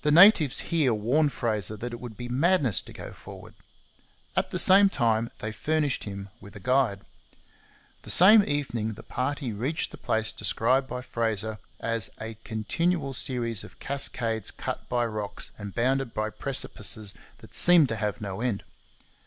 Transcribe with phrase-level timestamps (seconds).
[0.00, 3.52] The natives here warned Fraser that it would be madness to go forward.
[4.34, 7.02] At the same time they furnished him with a guide.
[8.04, 13.62] The same evening the party reached the place described by Fraser as 'a continual series
[13.64, 18.64] of cascades cut by rocks and bounded by precipices that seemed to have no end.'